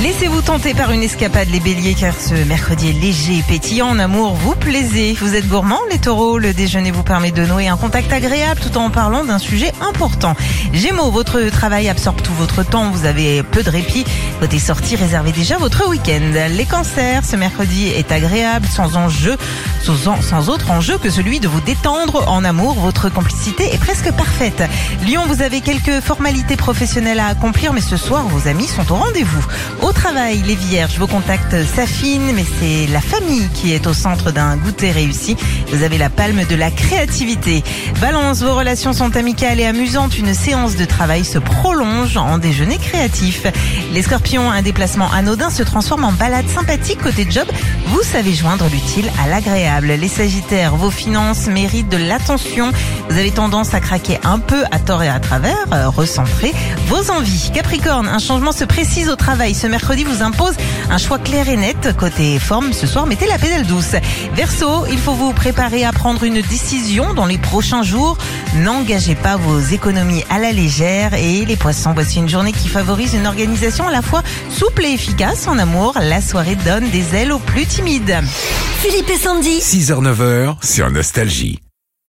Laissez-vous 0.00 0.40
tenter 0.40 0.72
par 0.72 0.90
une 0.90 1.02
escapade 1.02 1.48
les 1.50 1.60
béliers 1.60 1.94
car 1.94 2.14
ce 2.18 2.32
mercredi 2.48 2.88
est 2.88 2.92
léger 2.92 3.38
et 3.38 3.42
pétillant 3.42 3.88
en 3.88 3.98
amour, 3.98 4.32
vous 4.32 4.54
plaisez. 4.54 5.12
Vous 5.20 5.34
êtes 5.34 5.46
gourmand 5.46 5.78
les 5.90 5.98
taureaux, 5.98 6.38
le 6.38 6.54
déjeuner 6.54 6.90
vous 6.90 7.02
permet 7.02 7.30
de 7.30 7.44
nouer 7.44 7.68
un 7.68 7.76
contact 7.76 8.10
agréable 8.10 8.58
tout 8.60 8.78
en 8.78 8.88
parlant 8.88 9.22
d'un 9.22 9.38
sujet 9.38 9.70
important. 9.82 10.34
Gémeaux, 10.72 11.10
votre 11.10 11.42
travail 11.50 11.90
absorbe 11.90 12.22
tout 12.22 12.32
votre 12.32 12.64
temps, 12.64 12.90
vous 12.90 13.04
avez 13.04 13.42
peu 13.42 13.62
de 13.62 13.68
répit. 13.68 14.04
Côté 14.40 14.58
sortie, 14.58 14.96
réservez 14.96 15.30
déjà 15.30 15.58
votre 15.58 15.86
week-end. 15.86 16.32
Les 16.48 16.64
cancers, 16.64 17.22
ce 17.22 17.36
mercredi 17.36 17.88
est 17.88 18.10
agréable, 18.10 18.66
sans 18.66 18.96
enjeu, 18.96 19.36
sans, 19.82 20.22
sans 20.22 20.48
autre 20.48 20.70
enjeu 20.70 20.96
que 20.96 21.10
celui 21.10 21.38
de 21.38 21.48
vous 21.48 21.60
détendre 21.60 22.26
en 22.28 22.44
amour. 22.44 22.74
Votre 22.74 23.10
complicité 23.10 23.72
est 23.74 23.78
presque 23.78 24.10
parfaite. 24.12 24.62
Lyon, 25.04 25.24
vous 25.28 25.42
avez 25.42 25.60
quelques 25.60 26.00
formalités 26.00 26.56
professionnelles 26.56 27.20
à 27.20 27.26
accomplir, 27.26 27.74
mais 27.74 27.82
ce 27.82 27.98
soir, 27.98 28.26
vos 28.26 28.48
amis 28.48 28.66
sont 28.66 28.90
au 28.90 28.96
rendez-vous. 28.96 29.46
Au 29.82 29.92
travail, 29.92 30.42
les 30.46 30.54
vierges, 30.54 30.96
vos 30.96 31.08
contacts 31.08 31.56
s'affinent, 31.74 32.32
mais 32.34 32.44
c'est 32.60 32.86
la 32.92 33.00
famille 33.00 33.48
qui 33.52 33.72
est 33.72 33.88
au 33.88 33.92
centre 33.92 34.30
d'un 34.30 34.56
goûter 34.56 34.92
réussi. 34.92 35.36
Vous 35.72 35.82
avez 35.82 35.98
la 35.98 36.08
palme 36.08 36.44
de 36.48 36.54
la 36.54 36.70
créativité. 36.70 37.64
Balance, 38.00 38.42
vos 38.42 38.54
relations 38.54 38.92
sont 38.92 39.16
amicales 39.16 39.58
et 39.58 39.66
amusantes. 39.66 40.16
Une 40.16 40.34
séance 40.34 40.76
de 40.76 40.84
travail 40.84 41.24
se 41.24 41.38
prolonge 41.38 42.16
en 42.16 42.38
déjeuner 42.38 42.78
créatif. 42.78 43.46
Les 43.92 44.02
scorpions, 44.02 44.50
un 44.52 44.62
déplacement 44.62 45.10
anodin 45.10 45.50
se 45.50 45.64
transforme 45.64 46.04
en 46.04 46.12
balade 46.12 46.48
sympathique 46.48 47.02
côté 47.02 47.26
job. 47.28 47.48
Vous 47.88 48.02
savez 48.02 48.34
joindre 48.34 48.68
l'utile 48.70 49.10
à 49.24 49.28
l'agréable. 49.28 49.88
Les 49.88 50.08
sagittaires, 50.08 50.76
vos 50.76 50.90
finances 50.90 51.48
méritent 51.48 51.88
de 51.88 51.96
l'attention. 51.96 52.70
Vous 53.08 53.18
avez 53.18 53.32
tendance 53.32 53.74
à 53.74 53.80
craquer 53.80 54.20
un 54.22 54.38
peu 54.38 54.62
à 54.70 54.78
tort 54.78 55.02
et 55.02 55.08
à 55.08 55.18
travers. 55.18 55.66
Euh, 55.72 55.88
recentrez 55.88 56.52
vos 56.86 57.10
envies. 57.10 57.50
Capricorne, 57.52 58.06
un 58.06 58.20
changement 58.20 58.52
se 58.52 58.64
précise 58.64 59.08
au 59.08 59.16
travail. 59.16 59.54
Mercredi 59.72 60.04
vous 60.04 60.22
impose 60.22 60.54
un 60.90 60.98
choix 60.98 61.18
clair 61.18 61.48
et 61.48 61.56
net. 61.56 61.96
Côté 61.96 62.38
forme, 62.38 62.74
ce 62.74 62.86
soir, 62.86 63.06
mettez 63.06 63.26
la 63.26 63.38
pédale 63.38 63.66
douce. 63.66 63.96
Verseau, 64.34 64.84
il 64.90 64.98
faut 64.98 65.14
vous 65.14 65.32
préparer 65.32 65.82
à 65.84 65.92
prendre 65.92 66.22
une 66.24 66.42
décision 66.42 67.14
dans 67.14 67.24
les 67.24 67.38
prochains 67.38 67.82
jours. 67.82 68.18
N'engagez 68.56 69.14
pas 69.14 69.36
vos 69.36 69.58
économies 69.60 70.24
à 70.28 70.38
la 70.38 70.52
légère. 70.52 71.14
Et 71.14 71.46
les 71.46 71.56
poissons, 71.56 71.94
voici 71.94 72.18
une 72.18 72.28
journée 72.28 72.52
qui 72.52 72.68
favorise 72.68 73.14
une 73.14 73.26
organisation 73.26 73.88
à 73.88 73.90
la 73.90 74.02
fois 74.02 74.22
souple 74.50 74.84
et 74.84 74.92
efficace. 74.92 75.48
En 75.48 75.58
amour, 75.58 75.94
la 75.98 76.20
soirée 76.20 76.56
donne 76.56 76.90
des 76.90 77.16
ailes 77.16 77.32
aux 77.32 77.38
plus 77.38 77.64
timides. 77.64 78.14
Philippe 78.80 79.08
et 79.08 79.16
Sandy. 79.16 79.58
6h-9h 79.58 80.56
sur 80.62 80.90
Nostalgie. 80.90 81.60